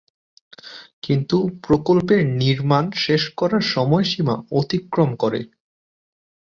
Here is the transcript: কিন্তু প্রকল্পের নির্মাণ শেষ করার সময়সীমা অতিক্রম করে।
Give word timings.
কিন্তু 1.03 1.37
প্রকল্পের 1.65 2.21
নির্মাণ 2.41 2.85
শেষ 3.03 3.23
করার 3.39 3.63
সময়সীমা 3.73 4.35
অতিক্রম 4.59 5.09
করে। 5.15 5.39